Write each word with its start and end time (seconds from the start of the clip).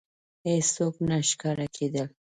هېڅوک 0.49 0.95
نه 1.07 1.17
ښکاره 1.29 1.65
کېدل. 1.75 2.07